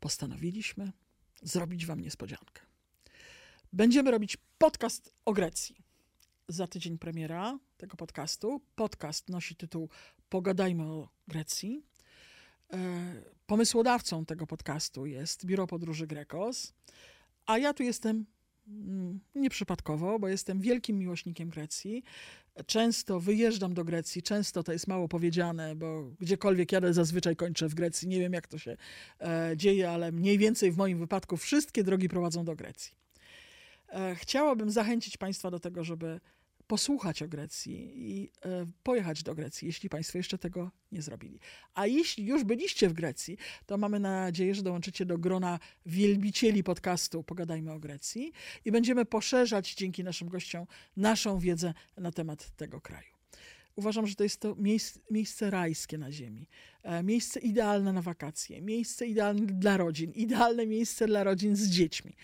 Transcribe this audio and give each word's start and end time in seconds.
postanowiliśmy 0.00 0.92
zrobić 1.42 1.86
Wam 1.86 2.00
niespodziankę. 2.00 2.62
Będziemy 3.72 4.10
robić 4.10 4.36
podcast 4.58 5.14
o 5.24 5.32
Grecji. 5.32 5.76
Za 6.48 6.66
tydzień 6.66 6.98
premiera 6.98 7.58
tego 7.76 7.96
podcastu. 7.96 8.60
Podcast 8.74 9.28
nosi 9.28 9.56
tytuł 9.56 9.88
Pogadajmy 10.28 10.84
o 10.84 11.08
Grecji. 11.28 11.82
E, 12.72 12.76
pomysłodawcą 13.46 14.24
tego 14.24 14.46
podcastu 14.46 15.06
jest 15.06 15.46
Biuro 15.46 15.66
Podróży 15.66 16.06
Grekos, 16.06 16.72
a 17.46 17.58
ja 17.58 17.74
tu 17.74 17.82
jestem 17.82 18.26
nieprzypadkowo, 19.34 20.18
bo 20.18 20.28
jestem 20.28 20.60
wielkim 20.60 20.98
miłośnikiem 20.98 21.48
Grecji. 21.48 22.04
Często 22.66 23.20
wyjeżdżam 23.20 23.74
do 23.74 23.84
Grecji, 23.84 24.22
często 24.22 24.62
to 24.62 24.72
jest 24.72 24.86
mało 24.86 25.08
powiedziane, 25.08 25.76
bo 25.76 26.10
gdziekolwiek 26.20 26.72
jadę, 26.72 26.94
zazwyczaj 26.94 27.36
kończę 27.36 27.68
w 27.68 27.74
Grecji. 27.74 28.08
Nie 28.08 28.20
wiem, 28.20 28.32
jak 28.32 28.46
to 28.46 28.58
się 28.58 28.76
e, 29.20 29.52
dzieje, 29.56 29.90
ale 29.90 30.12
mniej 30.12 30.38
więcej 30.38 30.72
w 30.72 30.76
moim 30.76 30.98
wypadku 30.98 31.36
wszystkie 31.36 31.84
drogi 31.84 32.08
prowadzą 32.08 32.44
do 32.44 32.56
Grecji. 32.56 32.92
E, 33.88 34.14
chciałabym 34.14 34.70
zachęcić 34.70 35.16
Państwa 35.16 35.50
do 35.50 35.60
tego, 35.60 35.84
żeby 35.84 36.20
posłuchać 36.70 37.22
o 37.22 37.28
Grecji 37.28 37.92
i 37.96 38.30
e, 38.44 38.66
pojechać 38.82 39.22
do 39.22 39.34
Grecji, 39.34 39.66
jeśli 39.66 39.88
Państwo 39.88 40.18
jeszcze 40.18 40.38
tego 40.38 40.70
nie 40.92 41.02
zrobili. 41.02 41.38
A 41.74 41.86
jeśli 41.86 42.26
już 42.26 42.44
byliście 42.44 42.88
w 42.88 42.92
Grecji, 42.92 43.38
to 43.66 43.78
mamy 43.78 44.00
nadzieję, 44.00 44.54
że 44.54 44.62
dołączycie 44.62 45.06
do 45.06 45.18
grona 45.18 45.58
wielbicieli 45.86 46.64
podcastu 46.64 47.22
Pogadajmy 47.22 47.72
o 47.72 47.78
Grecji 47.78 48.32
i 48.64 48.72
będziemy 48.72 49.04
poszerzać 49.04 49.74
dzięki 49.74 50.04
naszym 50.04 50.28
gościom 50.28 50.66
naszą 50.96 51.38
wiedzę 51.38 51.74
na 51.96 52.12
temat 52.12 52.50
tego 52.56 52.80
kraju. 52.80 53.12
Uważam, 53.76 54.06
że 54.06 54.14
to 54.14 54.22
jest 54.22 54.40
to 54.40 54.54
miejsce, 54.54 55.00
miejsce 55.10 55.50
rajskie 55.50 55.98
na 55.98 56.12
ziemi. 56.12 56.48
E, 56.82 57.02
miejsce 57.02 57.40
idealne 57.40 57.92
na 57.92 58.02
wakacje, 58.02 58.62
miejsce 58.62 59.06
idealne 59.06 59.46
dla 59.46 59.76
rodzin, 59.76 60.12
idealne 60.12 60.66
miejsce 60.66 61.06
dla 61.06 61.24
rodzin 61.24 61.56
z 61.56 61.68
dziećmi 61.68 62.16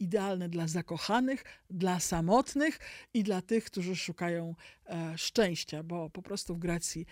idealne 0.00 0.48
dla 0.48 0.68
zakochanych, 0.68 1.44
dla 1.70 2.00
samotnych 2.00 2.78
i 3.14 3.22
dla 3.22 3.42
tych, 3.42 3.64
którzy 3.64 3.96
szukają 3.96 4.54
e, 4.86 5.18
szczęścia, 5.18 5.82
bo 5.82 6.10
po 6.10 6.22
prostu 6.22 6.54
w 6.54 6.58
Grecji 6.58 7.06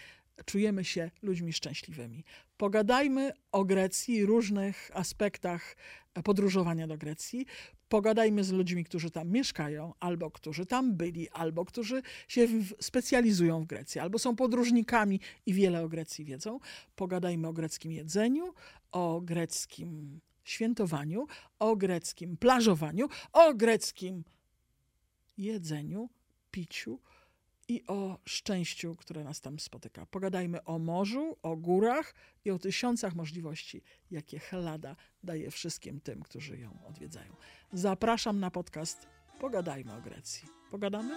czujemy 0.44 0.84
się 0.84 1.10
ludźmi 1.22 1.52
szczęśliwymi. 1.52 2.24
Pogadajmy 2.56 3.32
o 3.52 3.64
Grecji, 3.64 4.26
różnych 4.26 4.90
aspektach 4.94 5.76
podróżowania 6.24 6.86
do 6.86 6.98
Grecji. 6.98 7.46
Pogadajmy 7.88 8.44
z 8.44 8.52
ludźmi, 8.52 8.84
którzy 8.84 9.10
tam 9.10 9.28
mieszkają, 9.28 9.92
albo 10.00 10.30
którzy 10.30 10.66
tam 10.66 10.96
byli, 10.96 11.30
albo 11.30 11.64
którzy 11.64 12.02
się 12.28 12.48
specjalizują 12.80 13.62
w 13.62 13.66
Grecji, 13.66 14.00
albo 14.00 14.18
są 14.18 14.36
podróżnikami 14.36 15.20
i 15.46 15.54
wiele 15.54 15.84
o 15.84 15.88
Grecji 15.88 16.24
wiedzą. 16.24 16.60
Pogadajmy 16.96 17.48
o 17.48 17.52
greckim 17.52 17.92
jedzeniu, 17.92 18.54
o 18.92 19.20
greckim 19.20 20.20
świętowaniu, 20.44 21.26
o 21.58 21.76
greckim 21.76 22.36
plażowaniu, 22.36 23.08
o 23.32 23.54
greckim 23.54 24.24
jedzeniu, 25.38 26.08
piciu 26.50 26.98
i 27.68 27.86
o 27.86 28.18
szczęściu, 28.24 28.94
które 28.94 29.24
nas 29.24 29.40
tam 29.40 29.58
spotyka. 29.58 30.06
Pogadajmy 30.06 30.64
o 30.64 30.78
morzu, 30.78 31.36
o 31.42 31.56
górach 31.56 32.14
i 32.44 32.50
o 32.50 32.58
tysiącach 32.58 33.14
możliwości, 33.14 33.82
jakie 34.10 34.38
Helada 34.38 34.96
daje 35.24 35.50
wszystkim 35.50 36.00
tym, 36.00 36.22
którzy 36.22 36.58
ją 36.58 36.78
odwiedzają. 36.88 37.36
Zapraszam 37.72 38.40
na 38.40 38.50
podcast 38.50 39.06
Pogadajmy 39.40 39.94
o 39.94 40.00
Grecji. 40.00 40.48
Pogadamy? 40.70 41.16